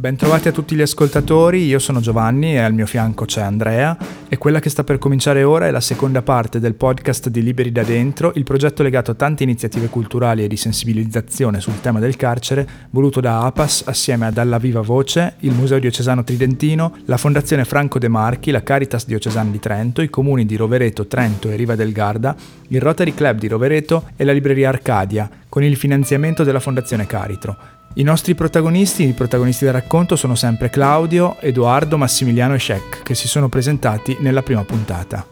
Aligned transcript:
Bentrovati 0.00 0.48
a 0.48 0.52
tutti 0.52 0.74
gli 0.74 0.80
ascoltatori, 0.80 1.66
io 1.66 1.78
sono 1.78 2.00
Giovanni 2.00 2.54
e 2.54 2.60
al 2.60 2.72
mio 2.72 2.86
fianco 2.86 3.26
c'è 3.26 3.42
Andrea 3.42 3.94
e 4.30 4.38
quella 4.38 4.58
che 4.58 4.70
sta 4.70 4.82
per 4.82 4.96
cominciare 4.96 5.42
ora 5.42 5.66
è 5.66 5.70
la 5.70 5.82
seconda 5.82 6.22
parte 6.22 6.58
del 6.58 6.72
podcast 6.72 7.28
di 7.28 7.42
Liberi 7.42 7.70
da 7.70 7.82
Dentro, 7.82 8.32
il 8.36 8.44
progetto 8.44 8.82
legato 8.82 9.10
a 9.10 9.14
tante 9.14 9.42
iniziative 9.42 9.88
culturali 9.88 10.42
e 10.42 10.48
di 10.48 10.56
sensibilizzazione 10.56 11.60
sul 11.60 11.82
tema 11.82 11.98
del 11.98 12.16
carcere, 12.16 12.66
voluto 12.88 13.20
da 13.20 13.44
APAS 13.44 13.82
assieme 13.88 14.24
ad 14.24 14.38
Alla 14.38 14.56
Viva 14.56 14.80
Voce, 14.80 15.34
il 15.40 15.52
Museo 15.52 15.78
Diocesano 15.78 16.24
Tridentino, 16.24 16.96
la 17.04 17.18
Fondazione 17.18 17.66
Franco 17.66 17.98
De 17.98 18.08
Marchi, 18.08 18.52
la 18.52 18.62
Caritas 18.62 19.04
Diocesana 19.04 19.50
di 19.50 19.58
Trento, 19.58 20.00
i 20.00 20.08
comuni 20.08 20.46
di 20.46 20.56
Rovereto, 20.56 21.08
Trento 21.08 21.50
e 21.50 21.56
Riva 21.56 21.74
del 21.74 21.92
Garda, 21.92 22.34
il 22.68 22.80
Rotary 22.80 23.12
Club 23.12 23.38
di 23.38 23.48
Rovereto 23.48 24.04
e 24.16 24.24
la 24.24 24.32
libreria 24.32 24.70
Arcadia, 24.70 25.28
con 25.46 25.62
il 25.62 25.76
finanziamento 25.76 26.42
della 26.42 26.58
Fondazione 26.58 27.04
Caritro. 27.04 27.79
I 27.94 28.04
nostri 28.04 28.36
protagonisti, 28.36 29.08
i 29.08 29.14
protagonisti 29.14 29.64
del 29.64 29.72
racconto 29.72 30.14
sono 30.14 30.36
sempre 30.36 30.70
Claudio, 30.70 31.40
Edoardo, 31.40 31.98
Massimiliano 31.98 32.54
e 32.54 32.60
Shek, 32.60 33.02
che 33.02 33.16
si 33.16 33.26
sono 33.26 33.48
presentati 33.48 34.16
nella 34.20 34.44
prima 34.44 34.62
puntata. 34.62 35.26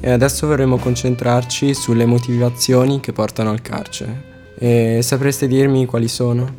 E 0.00 0.10
adesso 0.10 0.46
vorremmo 0.46 0.78
concentrarci 0.78 1.74
sulle 1.74 2.06
motivazioni 2.06 3.00
che 3.00 3.12
portano 3.12 3.50
al 3.50 3.60
carcere. 3.60 4.54
E 4.56 5.00
sapreste 5.02 5.46
dirmi 5.46 5.84
quali 5.84 6.08
sono? 6.08 6.50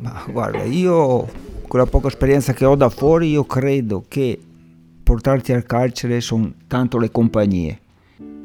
Ma 0.00 0.22
guarda, 0.30 0.64
io 0.64 1.26
con 1.66 1.80
la 1.80 1.86
poca 1.86 2.08
esperienza 2.08 2.52
che 2.52 2.66
ho 2.66 2.76
da 2.76 2.90
fuori, 2.90 3.30
io 3.30 3.44
credo 3.44 4.04
che 4.06 4.38
portarti 5.02 5.54
al 5.54 5.64
carcere 5.64 6.20
sono 6.20 6.52
tanto 6.66 6.98
le 6.98 7.10
compagnie. 7.10 7.80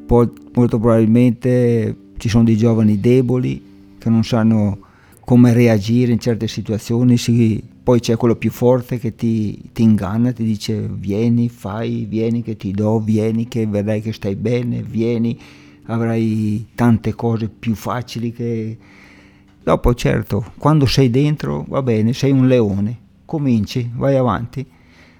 Poi 0.06 0.32
molto 0.54 0.80
probabilmente 0.80 1.96
ci 2.16 2.30
sono 2.30 2.46
dei 2.46 2.56
giovani 2.56 2.98
deboli 3.02 3.96
che 3.98 4.10
non 4.10 4.24
sanno 4.24 4.88
come 5.30 5.54
reagire 5.54 6.12
in 6.12 6.18
certe 6.18 6.48
situazioni, 6.48 7.16
sì, 7.16 7.64
poi 7.84 8.00
c'è 8.00 8.18
quello 8.18 8.36
più 8.36 8.50
forte 8.50 8.98
che 8.98 9.14
ti, 9.14 9.70
ti, 9.74 9.84
inganna, 9.84 10.32
ti 10.32 10.44
dice 10.44 10.90
vieni, 10.92 11.50
fai, 11.50 12.06
vieni 12.10 12.42
che 12.42 12.58
ti 12.58 12.72
do, 12.72 13.00
vieni 13.00 13.48
che 13.48 13.68
vedrai 13.68 14.02
che 14.02 14.12
stai 14.12 14.36
bene, 14.36 14.82
vieni, 14.82 15.40
avrai 15.84 16.70
tante 16.74 17.14
cose 17.14 17.48
più 17.48 17.76
facili 17.76 18.34
che... 18.34 18.76
Dopo 19.62 19.94
certo, 19.94 20.54
quando 20.58 20.88
sei 20.88 21.12
dentro 21.12 21.64
va 21.68 21.84
bene, 21.84 22.12
sei 22.14 22.32
un 22.32 22.48
leone, 22.48 22.98
cominci, 23.26 23.88
vai 23.94 24.16
avanti, 24.16 24.66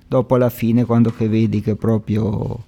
dopo 0.08 0.34
alla 0.34 0.50
fine 0.50 0.86
quando 0.86 1.12
che 1.12 1.28
vedi 1.28 1.62
che 1.62 1.76
proprio 1.76 2.64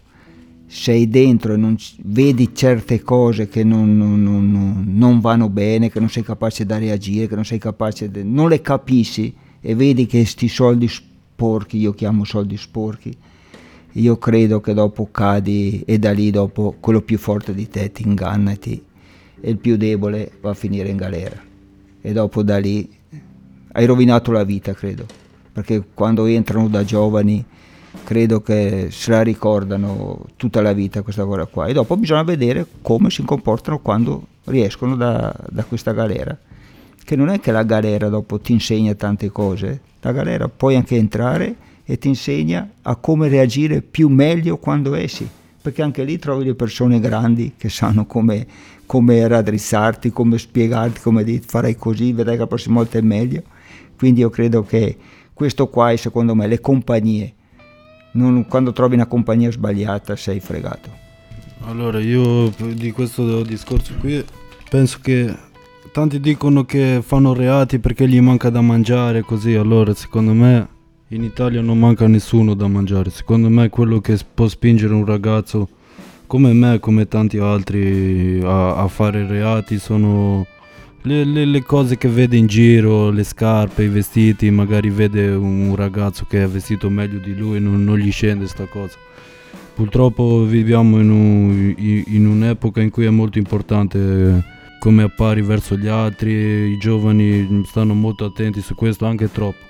sei 0.73 1.09
dentro 1.09 1.53
e 1.53 1.57
non 1.57 1.75
vedi 2.03 2.55
certe 2.55 3.01
cose 3.01 3.49
che 3.49 3.61
non, 3.61 3.97
non, 3.97 4.23
non, 4.23 4.85
non, 4.87 5.19
vanno 5.19 5.49
bene, 5.49 5.91
che 5.91 5.99
non 5.99 6.09
sei 6.09 6.23
capace 6.23 6.65
da 6.65 6.77
reagire, 6.77 7.27
che 7.27 7.35
non 7.35 7.43
sei 7.43 7.59
capace, 7.59 8.09
de, 8.09 8.23
non 8.23 8.47
le 8.47 8.61
capisci 8.61 9.35
e 9.59 9.75
vedi 9.75 10.05
che 10.05 10.19
questi 10.19 10.47
soldi 10.47 10.87
sporchi, 10.87 11.77
io 11.77 11.91
chiamo 11.91 12.23
soldi 12.23 12.55
sporchi, 12.55 13.13
io 13.91 14.17
credo 14.17 14.61
che 14.61 14.73
dopo 14.73 15.09
cadi 15.11 15.83
e 15.85 15.99
da 15.99 16.13
lì 16.13 16.31
dopo 16.31 16.77
quello 16.79 17.01
più 17.01 17.17
forte 17.17 17.53
di 17.53 17.67
te 17.67 17.91
ti 17.91 18.03
inganna 18.03 18.55
ti, 18.55 18.81
e 19.41 19.49
il 19.49 19.57
più 19.57 19.75
debole 19.75 20.31
va 20.39 20.51
a 20.51 20.53
finire 20.53 20.87
in 20.87 20.95
galera. 20.95 21.37
E 22.01 22.13
dopo 22.13 22.43
da 22.43 22.57
lì 22.59 22.89
hai 23.73 23.85
rovinato 23.85 24.31
la 24.31 24.45
vita, 24.45 24.73
credo, 24.73 25.05
perché 25.51 25.83
quando 25.93 26.25
entrano 26.27 26.69
da 26.69 26.85
giovani 26.85 27.43
credo 28.03 28.41
che 28.41 28.87
se 28.89 29.11
la 29.11 29.21
ricordano 29.21 30.25
tutta 30.37 30.61
la 30.61 30.73
vita 30.73 31.01
questa 31.01 31.25
cosa 31.25 31.45
qua. 31.45 31.67
E 31.67 31.73
dopo 31.73 31.97
bisogna 31.97 32.23
vedere 32.23 32.65
come 32.81 33.09
si 33.09 33.23
comportano 33.23 33.79
quando 33.79 34.27
riescono 34.45 34.95
da, 34.95 35.33
da 35.49 35.63
questa 35.63 35.91
galera. 35.91 36.37
Che 37.03 37.15
non 37.15 37.29
è 37.29 37.39
che 37.39 37.51
la 37.51 37.63
galera 37.63 38.09
dopo 38.09 38.39
ti 38.39 38.53
insegna 38.53 38.93
tante 38.95 39.29
cose. 39.29 39.81
La 40.01 40.11
galera 40.11 40.47
puoi 40.47 40.75
anche 40.75 40.95
entrare 40.95 41.55
e 41.83 41.97
ti 41.97 42.07
insegna 42.07 42.69
a 42.83 42.95
come 42.95 43.27
reagire 43.27 43.81
più 43.81 44.07
meglio 44.07 44.57
quando 44.57 44.95
esci. 44.95 45.27
Perché 45.61 45.81
anche 45.81 46.03
lì 46.03 46.17
trovi 46.17 46.45
le 46.45 46.55
persone 46.55 46.99
grandi 46.99 47.53
che 47.55 47.69
sanno 47.69 48.05
come, 48.05 48.47
come 48.85 49.27
raddrizzarti, 49.27 50.11
come 50.11 50.39
spiegarti, 50.39 51.01
come 51.01 51.23
dire 51.23 51.43
farai 51.45 51.75
così, 51.75 52.13
vedrai 52.13 52.35
che 52.35 52.41
la 52.41 52.47
prossima 52.47 52.75
volta 52.75 52.97
è 52.97 53.01
meglio. 53.01 53.43
Quindi 53.95 54.21
io 54.21 54.29
credo 54.29 54.63
che 54.63 54.97
questo 55.33 55.67
qua 55.67 55.91
è 55.91 55.97
secondo 55.97 56.33
me 56.33 56.47
le 56.47 56.59
compagnie 56.59 57.33
non, 58.11 58.47
quando 58.47 58.71
trovi 58.71 58.95
una 58.95 59.05
compagnia 59.05 59.51
sbagliata 59.51 60.15
sei 60.15 60.39
fregato. 60.39 60.89
Allora 61.65 61.99
io 61.99 62.49
di 62.73 62.91
questo 62.91 63.43
discorso 63.43 63.93
qui 63.99 64.23
penso 64.69 64.99
che 65.01 65.33
tanti 65.91 66.19
dicono 66.19 66.63
che 66.65 67.01
fanno 67.05 67.33
reati 67.33 67.79
perché 67.79 68.07
gli 68.07 68.19
manca 68.19 68.49
da 68.49 68.61
mangiare 68.61 69.21
così, 69.21 69.53
allora 69.53 69.93
secondo 69.93 70.33
me 70.33 70.67
in 71.09 71.23
Italia 71.23 71.61
non 71.61 71.77
manca 71.77 72.07
nessuno 72.07 72.53
da 72.55 72.67
mangiare, 72.67 73.09
secondo 73.09 73.49
me 73.49 73.69
quello 73.69 73.99
che 73.99 74.17
può 74.33 74.47
spingere 74.47 74.93
un 74.93 75.05
ragazzo 75.05 75.67
come 76.25 76.53
me, 76.53 76.79
come 76.79 77.07
tanti 77.07 77.37
altri 77.37 78.41
a, 78.41 78.77
a 78.77 78.87
fare 78.87 79.27
reati 79.27 79.77
sono 79.77 80.47
le, 81.03 81.23
le, 81.23 81.45
le, 81.45 81.63
cose 81.63 81.97
che 81.97 82.07
vede 82.07 82.37
in 82.37 82.47
giro, 82.47 83.09
le 83.09 83.23
scarpe, 83.23 83.83
i 83.83 83.87
vestiti, 83.87 84.51
magari 84.51 84.89
vede 84.89 85.29
un 85.29 85.75
ragazzo 85.75 86.25
che 86.27 86.43
è 86.43 86.47
vestito 86.47 86.89
meglio 86.89 87.19
di 87.19 87.35
lui, 87.35 87.59
non, 87.59 87.83
non 87.83 87.97
gli 87.97 88.11
scende 88.11 88.47
sta 88.47 88.65
cosa. 88.65 88.97
Purtroppo 89.73 90.43
viviamo 90.43 90.99
in, 90.99 91.09
un, 91.09 91.73
in, 91.77 92.27
un'epoca 92.27 92.81
in 92.81 92.91
cui 92.91 93.05
è 93.05 93.09
molto 93.09 93.39
importante 93.39 94.43
come 94.79 95.03
appari 95.03 95.41
verso 95.41 95.75
gli 95.75 95.87
altri, 95.87 96.31
i 96.31 96.77
giovani 96.77 97.63
stanno 97.65 97.93
molto 97.93 98.25
attenti 98.25 98.61
su 98.61 98.75
questo, 98.75 99.05
anche 99.05 99.31
troppo. 99.31 99.69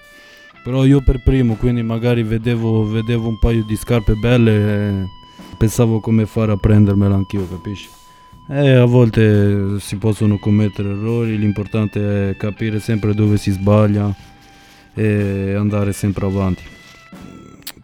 Però 0.64 0.86
io 0.86 1.02
per 1.02 1.24
primo, 1.24 1.56
quindi 1.56 1.82
magari 1.82 2.24
vedevo, 2.24 2.86
vedevo 2.86 3.28
un 3.28 3.40
paio 3.40 3.64
di 3.64 3.76
scarpe 3.76 4.16
belle 4.16 4.52
e 4.54 5.06
pensavo 5.58 6.00
come 6.00 6.26
fare 6.26 6.52
a 6.52 6.58
prendermela 6.58 7.16
anch'io, 7.16 7.48
capisci? 7.48 7.90
Eh, 8.50 8.72
a 8.72 8.86
volte 8.86 9.80
si 9.80 9.96
possono 9.98 10.38
commettere 10.38 10.90
errori, 10.90 11.38
l'importante 11.38 12.32
è 12.32 12.36
capire 12.36 12.80
sempre 12.80 13.14
dove 13.14 13.38
si 13.38 13.52
sbaglia 13.52 14.14
e 14.94 15.54
andare 15.54 15.94
sempre 15.94 16.26
avanti. 16.26 16.64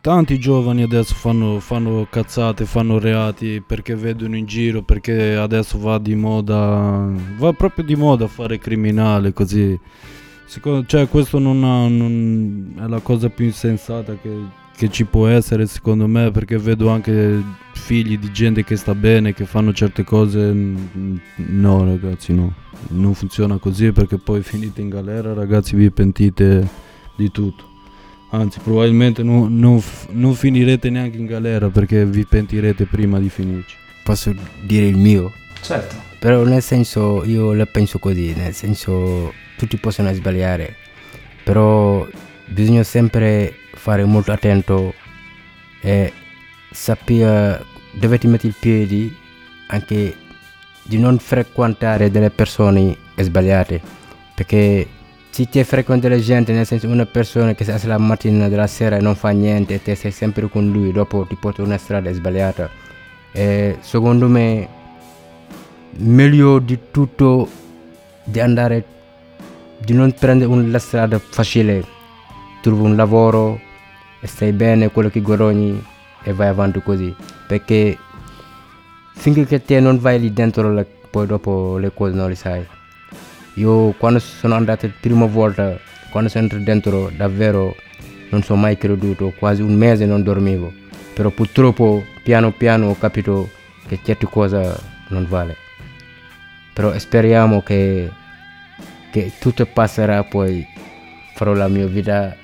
Tanti 0.01 0.39
giovani 0.39 0.83
adesso 0.83 1.15
fanno, 1.15 1.59
fanno 1.59 2.07
cazzate, 2.09 2.65
fanno 2.65 2.99
reati 2.99 3.61
perché 3.65 3.95
vedono 3.95 4.35
in 4.35 4.45
giro, 4.45 4.81
perché 4.81 5.35
adesso 5.35 5.77
va 5.79 5.97
di 5.99 6.15
moda, 6.15 7.09
va 7.37 7.53
proprio 7.53 7.83
di 7.83 7.95
moda 7.95 8.27
fare 8.27 8.57
criminale 8.57 9.33
così. 9.33 9.77
Secondo, 10.45 10.85
cioè 10.85 11.09
questo 11.09 11.39
non, 11.39 11.63
ha, 11.63 11.87
non 11.87 12.75
è 12.77 12.87
la 12.87 12.99
cosa 12.99 13.29
più 13.29 13.45
insensata 13.45 14.15
che 14.21 14.31
che 14.77 14.91
ci 14.91 15.05
può 15.05 15.27
essere 15.27 15.65
secondo 15.65 16.05
me 16.07 16.29
perché 16.29 16.59
vedo 16.59 16.89
anche 16.89 17.41
figli 17.73 18.19
di 18.19 18.31
gente 18.31 18.63
che 18.63 18.75
sta 18.75 18.93
bene, 18.93 19.33
che 19.33 19.45
fanno 19.45 19.73
certe 19.73 20.03
cose. 20.03 20.53
No 21.35 21.83
ragazzi 21.83 22.31
no, 22.31 22.53
non 22.89 23.15
funziona 23.15 23.57
così 23.57 23.91
perché 23.91 24.19
poi 24.19 24.43
finite 24.43 24.79
in 24.81 24.89
galera 24.89 25.33
ragazzi 25.33 25.75
vi 25.75 25.89
pentite 25.89 26.67
di 27.15 27.31
tutto. 27.31 27.65
Anzi 28.29 28.59
probabilmente 28.59 29.23
non, 29.23 29.57
non, 29.57 29.81
non 30.11 30.35
finirete 30.35 30.91
neanche 30.91 31.17
in 31.17 31.25
galera 31.25 31.69
perché 31.69 32.05
vi 32.05 32.23
pentirete 32.25 32.85
prima 32.85 33.19
di 33.19 33.29
finirci. 33.29 33.75
Posso 34.03 34.31
dire 34.61 34.85
il 34.85 34.97
mio? 34.97 35.31
Certo. 35.59 35.95
Però 36.19 36.43
nel 36.43 36.61
senso 36.61 37.23
io 37.25 37.51
la 37.53 37.65
penso 37.65 37.97
così, 37.97 38.31
nel 38.35 38.53
senso 38.53 39.33
tutti 39.57 39.77
possono 39.77 40.13
sbagliare, 40.13 40.75
però 41.43 42.07
bisogna 42.45 42.83
sempre 42.83 43.55
fare 43.87 44.03
molto 44.03 44.33
attento 44.33 44.93
e 45.79 46.11
sapere 46.71 47.63
dove 47.93 48.17
ti 48.17 48.27
metti 48.27 48.47
i 48.47 48.53
piedi 48.57 49.15
anche 49.67 50.13
di 50.83 50.99
non 50.99 51.17
frequentare 51.19 52.11
delle 52.11 52.29
persone 52.29 52.97
sbagliate 53.15 53.79
perché 54.35 54.85
se 55.29 55.47
ti 55.47 55.63
frequenti 55.63 56.09
la 56.09 56.19
gente 56.19 56.51
nel 56.51 56.65
senso 56.65 56.89
una 56.89 57.05
persona 57.05 57.53
che 57.53 57.63
sta 57.63 57.79
la 57.87 57.97
mattina 57.97 58.49
della 58.49 58.67
sera 58.67 58.97
e 58.97 58.99
non 58.99 59.15
fa 59.15 59.29
niente 59.29 59.75
e 59.75 59.81
te 59.81 59.95
sei 59.95 60.11
sempre 60.11 60.49
con 60.49 60.69
lui 60.69 60.91
dopo 60.91 61.25
ti 61.25 61.35
porta 61.35 61.61
una 61.61 61.77
strada 61.77 62.11
sbagliata. 62.11 62.69
E 63.31 63.77
secondo 63.81 64.27
me 64.27 64.67
meglio 65.97 66.59
di 66.59 66.79
tutto 66.91 67.47
di 68.23 68.39
andare 68.39 68.83
di 69.77 69.93
non 69.93 70.11
prendere 70.11 70.49
una 70.49 70.79
strada 70.79 71.19
facile 71.19 71.85
trovi 72.61 72.81
un 72.81 72.95
lavoro 72.95 73.65
stai 74.21 74.51
bene 74.51 74.89
quello 74.91 75.09
che 75.09 75.21
guadagni 75.21 75.83
e 76.23 76.33
vai 76.33 76.47
avanti 76.47 76.81
così. 76.81 77.13
Perché 77.47 77.97
finché 79.13 79.63
te 79.63 79.79
non 79.79 79.99
vai 79.99 80.19
lì 80.19 80.33
dentro 80.33 80.73
le, 80.73 80.85
poi 81.09 81.25
dopo 81.25 81.77
le 81.77 81.91
cose 81.93 82.13
non 82.15 82.29
le 82.29 82.35
sai. 82.35 82.65
Io 83.55 83.91
quando 83.97 84.19
sono 84.19 84.55
andato 84.55 84.85
la 84.85 84.93
prima 84.99 85.25
volta 85.25 85.77
quando 86.09 86.29
sono 86.29 86.43
entrato 86.43 86.63
dentro 86.63 87.11
davvero 87.15 87.75
non 88.29 88.43
sono 88.43 88.61
mai 88.61 88.77
creduto 88.77 89.33
quasi 89.37 89.61
un 89.61 89.75
mese 89.75 90.05
non 90.05 90.23
dormivo. 90.23 90.71
Però 91.13 91.29
purtroppo 91.29 92.03
piano 92.23 92.51
piano 92.51 92.89
ho 92.89 92.97
capito 92.97 93.49
che 93.87 93.99
certe 94.03 94.27
cose 94.27 94.75
non 95.09 95.25
vale. 95.27 95.55
Però 96.73 96.97
speriamo 96.99 97.63
che, 97.63 98.11
che 99.11 99.31
tutto 99.39 99.65
passerà 99.65 100.23
poi 100.23 100.63
farò 101.33 101.53
la 101.53 101.67
mia 101.67 101.87
vita 101.87 102.35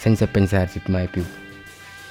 senza 0.00 0.26
pensarci 0.26 0.80
mai 0.86 1.08
più. 1.08 1.22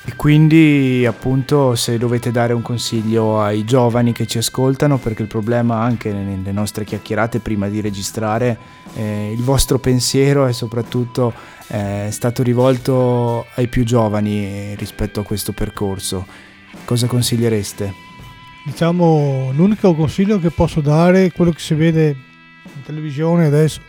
E 0.05 0.15
quindi 0.15 1.05
appunto 1.07 1.73
se 1.73 1.97
dovete 1.97 2.29
dare 2.31 2.53
un 2.53 2.61
consiglio 2.61 3.41
ai 3.41 3.65
giovani 3.65 4.11
che 4.13 4.27
ci 4.27 4.37
ascoltano, 4.37 4.99
perché 4.99 5.23
il 5.23 5.27
problema 5.27 5.81
anche 5.81 6.13
nelle 6.13 6.51
nostre 6.51 6.85
chiacchierate 6.85 7.39
prima 7.39 7.67
di 7.67 7.81
registrare, 7.81 8.57
eh, 8.93 9.31
il 9.31 9.41
vostro 9.41 9.79
pensiero 9.79 10.45
è 10.45 10.53
soprattutto 10.53 11.33
eh, 11.67 12.09
stato 12.11 12.43
rivolto 12.43 13.47
ai 13.55 13.67
più 13.67 13.83
giovani 13.83 14.75
rispetto 14.75 15.21
a 15.21 15.23
questo 15.23 15.51
percorso. 15.51 16.27
Cosa 16.85 17.07
consigliereste? 17.07 17.91
Diciamo 18.65 19.51
l'unico 19.55 19.95
consiglio 19.95 20.39
che 20.39 20.51
posso 20.51 20.79
dare 20.79 21.25
è 21.25 21.31
quello 21.31 21.51
che 21.51 21.59
si 21.59 21.73
vede 21.73 22.07
in 22.07 22.83
televisione 22.85 23.47
adesso, 23.47 23.81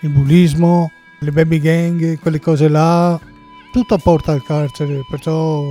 il 0.00 0.10
bullismo, 0.10 0.92
le 1.20 1.32
baby 1.32 1.58
gang, 1.58 2.18
quelle 2.18 2.40
cose 2.40 2.68
là, 2.68 3.18
tutto 3.72 3.98
porta 3.98 4.32
al 4.32 4.42
carcere, 4.42 5.02
perciò 5.08 5.64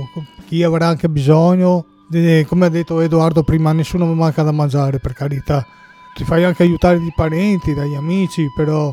chi 0.46 0.62
avrà 0.62 0.86
anche 0.86 1.08
bisogno, 1.08 1.84
come 2.46 2.66
ha 2.66 2.68
detto 2.68 3.00
Edoardo 3.00 3.42
prima, 3.42 3.72
nessuno 3.72 4.06
manca 4.14 4.42
da 4.42 4.52
mangiare, 4.52 4.98
per 4.98 5.12
carità. 5.12 5.66
Ti 6.14 6.24
fai 6.24 6.44
anche 6.44 6.62
aiutare 6.62 6.98
dai 6.98 7.12
parenti, 7.14 7.74
dagli 7.74 7.94
amici, 7.94 8.46
però 8.56 8.92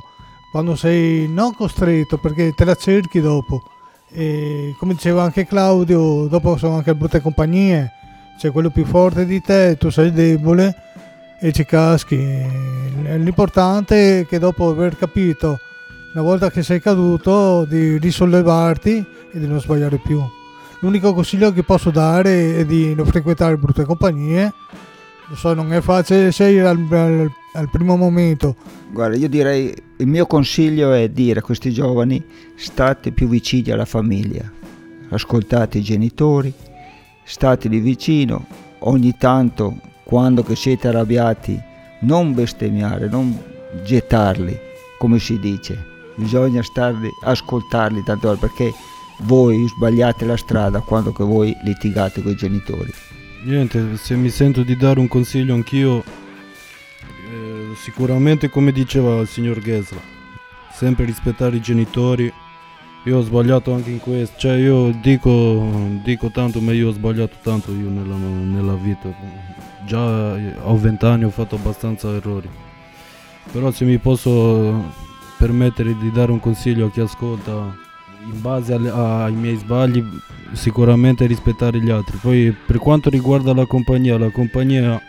quando 0.52 0.75
sei 0.75 1.28
non 1.28 1.54
costretto, 1.56 2.18
perché 2.18 2.54
te 2.54 2.66
la 2.66 2.75
cerchi 2.75 3.22
dopo. 3.22 3.62
E 4.12 4.75
come 4.78 4.94
diceva 4.94 5.24
anche 5.24 5.46
Claudio, 5.46 6.28
dopo 6.28 6.58
sono 6.58 6.75
anche 6.75 6.94
brutte 6.94 7.22
compagnie, 7.22 7.92
c'è 8.38 8.51
quello 8.51 8.69
più 8.69 8.86
forte 8.86 9.25
di 9.25 9.42
te, 9.42 9.75
tu 9.78 9.90
sei 9.90 10.12
debole 10.12 10.75
e 11.42 11.51
ci 11.51 11.66
caschi. 11.66 12.18
L'importante 13.18 14.19
è 14.19 14.25
che 14.25 14.40
dopo 14.40 14.69
aver 14.69 14.98
capito 14.98 15.58
una 16.15 16.23
volta 16.23 16.50
che 16.50 16.63
sei 16.63 16.79
caduto 16.79 17.65
di 17.65 17.97
risollevarti 17.97 19.06
e 19.33 19.38
di 19.38 19.47
non 19.47 19.59
sbagliare 19.59 19.97
più. 19.97 20.21
L'unico 20.79 21.13
consiglio 21.13 21.51
che 21.51 21.63
posso 21.63 21.89
dare 21.89 22.56
è 22.56 22.65
di 22.65 22.95
non 22.95 23.06
frequentare 23.06 23.57
brutte 23.57 23.83
compagnie. 23.83 24.53
Lo 25.27 25.35
so, 25.35 25.53
non 25.53 25.73
è 25.73 25.81
facile 25.81 26.31
scegliere 26.31 26.69
al, 26.69 26.88
al, 26.89 27.29
al 27.56 27.69
primo 27.69 27.97
momento. 27.97 28.56
Guarda, 28.94 29.17
io 29.17 29.27
direi, 29.27 29.73
il 29.97 30.07
mio 30.07 30.25
consiglio 30.25 30.94
è 30.94 31.09
dire 31.09 31.39
a 31.39 31.44
questi 31.44 31.73
giovani, 31.73 32.23
state 32.56 33.12
più 33.12 33.27
vicini 33.27 33.71
alla 33.71 33.83
famiglia, 33.83 34.50
ascoltate 35.09 35.79
i 35.79 35.83
genitori, 35.83 36.53
state 37.25 37.67
lì 37.67 37.79
vicino, 37.79 38.45
ogni 38.79 39.15
tanto, 39.17 39.81
quando 40.06 40.44
che 40.44 40.56
siete 40.56 40.88
arrabbiati, 40.88 41.62
non 42.01 42.33
bestemmiare, 42.33 43.09
non 43.09 43.38
gettarli, 43.83 44.57
come 44.97 45.19
si 45.19 45.38
dice, 45.39 45.94
bisogna 46.15 46.63
starli, 46.63 47.09
ascoltarli 47.21 48.03
tanto 48.03 48.35
perché 48.38 48.73
voi 49.19 49.67
sbagliate 49.67 50.25
la 50.25 50.38
strada 50.38 50.81
quando 50.81 51.12
che 51.12 51.23
voi 51.23 51.56
litigate 51.63 52.21
con 52.21 52.31
i 52.31 52.35
genitori. 52.35 52.91
Niente, 53.44 53.97
se 53.97 54.15
mi 54.15 54.29
sento 54.29 54.63
di 54.63 54.75
dare 54.75 55.00
un 55.00 55.07
consiglio 55.07 55.53
anch'io, 55.53 56.00
eh, 56.00 57.75
sicuramente 57.75 58.50
come 58.50 58.71
diceva 58.71 59.19
il 59.21 59.27
signor 59.27 59.59
Gesla, 59.59 60.01
sempre 60.73 61.06
rispettare 61.06 61.57
i 61.57 61.62
genitori. 61.62 62.31
Io 63.06 63.17
ho 63.19 63.21
sbagliato 63.21 63.71
anche 63.71 63.91
in 63.91 64.00
questo, 64.00 64.35
cioè 64.39 64.56
io 64.56 64.89
dico, 65.00 65.63
dico 66.03 66.31
tanto, 66.31 66.59
ma 66.59 66.71
io 66.71 66.89
ho 66.89 66.91
sbagliato 66.91 67.35
tanto 67.44 67.71
io 67.71 67.88
nella, 67.88 68.15
nella 68.15 68.73
vita. 68.73 69.13
Già 69.85 70.35
ho 70.63 70.75
vent'anni, 70.75 71.23
ho 71.23 71.29
fatto 71.29 71.53
abbastanza 71.53 72.09
errori. 72.15 72.50
Però 73.51 73.69
se 73.69 73.85
mi 73.85 74.00
posso 74.00 74.91
permettere 75.38 75.98
di 75.98 76.12
dare 76.12 76.32
un 76.32 76.40
consiglio 76.40 76.88
a 76.88 76.92
chi 76.92 77.02
ascolta 77.02 77.84
in 78.32 78.42
base 78.42 78.74
alle, 78.74 78.90
ai 78.90 79.34
miei 79.34 79.58
sbagli 79.58 80.04
sicuramente 80.54 81.26
rispettare 81.26 81.80
gli 81.80 81.90
altri 81.90 82.18
poi 82.22 82.56
per 82.66 82.78
quanto 82.78 83.10
riguarda 83.10 83.54
la 83.54 83.66
compagnia 83.66 84.18
la 84.18 84.32
compagnia 84.32 85.00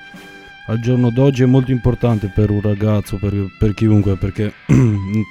al 0.69 0.81
giorno 0.81 1.11
d'oggi 1.11 1.43
è 1.43 1.47
molto 1.47 1.71
importante 1.71 2.31
per 2.35 2.51
un 2.51 2.61
ragazzo 2.61 3.17
per, 3.17 3.35
per 3.59 3.75
chiunque 3.75 4.17
perché 4.17 4.53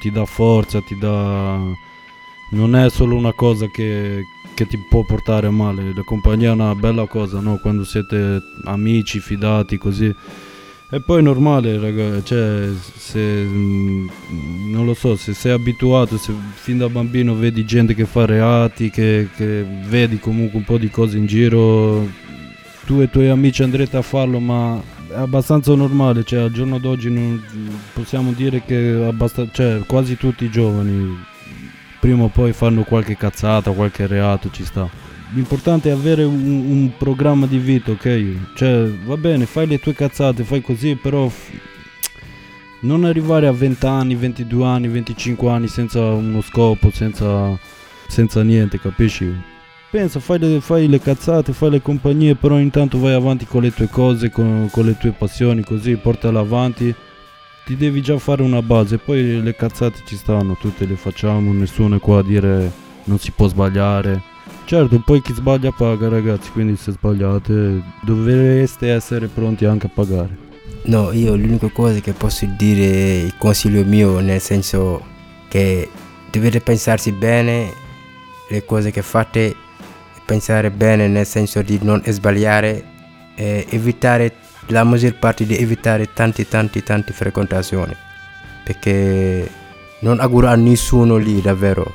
ti 0.02 0.12
dà 0.12 0.26
forza 0.26 0.80
ti 0.82 0.98
dà 0.98 1.60
non 2.52 2.76
è 2.76 2.90
solo 2.90 3.16
una 3.16 3.34
cosa 3.34 3.68
che, 3.68 4.22
che, 4.54 4.68
ti 4.68 4.78
può 4.90 5.04
portare 5.04 5.50
male 5.50 5.94
la 5.94 6.04
compagnia 6.04 6.52
è 6.52 6.54
una 6.54 6.76
bella 6.76 7.06
cosa 7.06 7.40
no? 7.40 7.58
quando 7.58 7.84
siete 7.84 8.42
amici 8.64 9.20
fidati 9.20 9.78
così 9.78 10.14
e 10.90 11.00
poi 11.00 11.20
è 11.20 11.22
normale, 11.22 11.80
raga, 11.80 12.22
cioè, 12.24 12.70
se, 12.96 13.20
mm, 13.20 14.08
non 14.70 14.86
lo 14.86 14.94
so, 14.94 15.16
se 15.16 15.34
sei 15.34 15.52
abituato, 15.52 16.18
se 16.18 16.32
fin 16.54 16.78
da 16.78 16.88
bambino 16.90 17.34
vedi 17.36 17.66
gente 17.66 17.96
che 17.96 18.06
fa 18.06 18.26
reati, 18.26 18.92
che, 18.92 19.30
che 19.36 19.66
vedi 19.88 20.20
comunque 20.20 20.60
un 20.60 20.64
po' 20.64 20.78
di 20.78 20.90
cose 20.90 21.18
in 21.18 21.26
giro, 21.26 22.08
tu 22.86 23.00
e 23.00 23.06
i 23.06 23.10
tuoi 23.10 23.30
amici 23.30 23.64
andrete 23.64 23.98
a 23.98 24.04
farlo, 24.04 24.40
ma 24.40 24.80
è 25.10 25.16
abbastanza 25.16 25.74
normale, 25.74 26.24
cioè 26.24 26.42
al 26.42 26.52
giorno 26.52 26.78
d'oggi 26.78 27.10
non, 27.10 27.44
possiamo 27.94 28.32
dire 28.32 28.64
che 28.64 29.12
cioè, 29.52 29.82
quasi 29.88 30.18
tutti 30.18 30.46
i 30.46 30.52
giovani 30.52 31.18
prima 32.00 32.24
o 32.24 32.28
poi 32.28 32.54
fanno 32.54 32.84
qualche 32.84 33.18
cazzata, 33.18 33.72
qualche 33.72 34.06
reato, 34.06 34.52
ci 34.52 34.64
sta 34.64 34.88
l'importante 35.36 35.90
è 35.90 35.92
avere 35.92 36.24
un, 36.24 36.44
un, 36.46 36.92
programma 36.98 37.46
di 37.46 37.58
vita, 37.58 37.92
ok? 37.92 38.54
Cioè, 38.56 38.90
va 39.06 39.18
bene, 39.18 39.46
fai 39.46 39.68
le 39.68 39.80
tue 39.80 39.94
cazzate, 39.94 40.44
fai 40.44 40.62
così, 40.62 40.96
però 40.96 41.28
f- 41.28 41.52
non 42.82 43.04
arrivare 43.04 43.46
a 43.46 43.52
20 43.52 43.86
anni, 43.86 44.16
22 44.16 44.66
anni, 44.66 44.88
25 44.88 45.50
anni 45.50 45.68
senza 45.68 46.00
uno 46.00 46.42
scopo, 46.42 46.90
senza, 46.90 47.58
senza 48.08 48.44
niente, 48.44 48.80
capisci? 48.80 49.54
Pensa, 49.92 50.20
fai 50.20 50.40
le, 50.40 50.62
fai 50.62 50.88
le, 50.88 51.00
cazzate, 51.00 51.54
fai 51.54 51.70
le 51.70 51.82
compagnie, 51.82 52.36
però 52.36 52.58
intanto 52.58 52.98
vai 52.98 53.14
avanti 53.14 53.46
con 53.46 53.62
le 53.62 53.74
tue 53.74 53.90
cose, 53.90 54.30
con, 54.30 54.70
con 54.72 54.86
le 54.86 54.98
tue 54.98 55.12
passioni, 55.12 55.64
così 55.64 55.96
portale 55.98 56.38
avanti. 56.38 56.94
Ti 57.66 57.76
devi 57.76 58.02
già 58.02 58.18
fare 58.20 58.42
una 58.42 58.62
base, 58.62 59.00
poi 59.00 59.42
le 59.42 59.56
cazzate 59.56 60.02
ci 60.06 60.16
stanno, 60.16 60.56
tutte 60.56 60.86
le 60.86 60.96
facciamo, 60.96 61.52
nessuno 61.52 61.96
è 61.96 62.00
qua 62.00 62.20
a 62.20 62.24
dire 62.24 62.84
non 63.06 63.18
si 63.18 63.32
può 63.32 63.48
sbagliare 63.48 64.34
Certo, 64.66 65.00
poi 65.00 65.22
chi 65.22 65.34
sbaglia 65.34 65.72
paga 65.72 66.10
ragazzi, 66.10 66.50
quindi 66.52 66.76
se 66.76 66.92
sbagliate 66.92 67.82
dovreste 68.02 68.92
essere 68.92 69.28
pronti 69.28 69.66
anche 69.66 69.86
a 69.86 69.92
pagare. 69.94 70.44
No, 70.86 71.12
io 71.12 71.36
l'unica 71.36 71.70
cosa 71.70 72.00
che 72.00 72.14
posso 72.14 72.48
dire, 72.58 73.18
il 73.18 73.38
consiglio 73.38 73.84
mio, 73.84 74.20
nel 74.20 74.42
senso 74.42 75.04
che 75.50 75.90
dovete 76.32 76.62
pensarsi 76.62 77.12
bene 77.12 77.74
le 78.50 78.66
cose 78.66 78.92
che 78.92 79.02
fate, 79.02 79.56
pensare 80.26 80.72
bene 80.72 81.08
nel 81.08 81.26
senso 81.26 81.62
di 81.62 81.80
non 81.82 82.02
sbagliare, 82.06 82.84
e 83.36 83.66
evitare 83.70 84.34
la 84.68 84.84
maggior 84.84 85.14
parte 85.20 85.46
di 85.46 85.56
evitare 85.58 86.12
tanti 86.14 86.48
tanti 86.48 86.82
tanti 86.82 87.14
frequentazioni, 87.14 87.96
perché 88.64 89.48
non 90.00 90.20
auguro 90.20 90.48
a 90.48 90.56
nessuno 90.56 91.18
lì 91.18 91.40
davvero. 91.42 91.94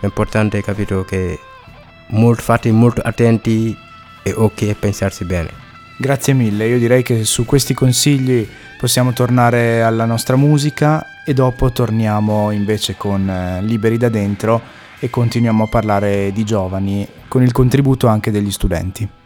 L'importante 0.00 0.58
è 0.58 0.62
capito 0.62 1.04
che 1.04 1.38
molto, 2.10 2.42
fate 2.42 2.70
molto 2.70 3.00
attenti 3.00 3.76
e 4.22 4.32
ok 4.32 4.74
pensarsi 4.74 5.24
bene. 5.24 5.68
Grazie 5.96 6.32
mille, 6.32 6.66
io 6.66 6.78
direi 6.78 7.02
che 7.02 7.24
su 7.24 7.44
questi 7.44 7.74
consigli 7.74 8.48
possiamo 8.78 9.12
tornare 9.12 9.82
alla 9.82 10.06
nostra 10.06 10.36
musica 10.36 11.04
e 11.26 11.34
dopo 11.34 11.70
torniamo 11.70 12.50
invece 12.50 12.96
con 12.96 13.28
eh, 13.28 13.62
Liberi 13.62 13.98
da 13.98 14.08
dentro 14.08 14.62
e 14.98 15.10
continuiamo 15.10 15.64
a 15.64 15.68
parlare 15.68 16.32
di 16.32 16.44
giovani 16.44 17.06
con 17.28 17.42
il 17.42 17.52
contributo 17.52 18.06
anche 18.06 18.30
degli 18.30 18.50
studenti. 18.50 19.19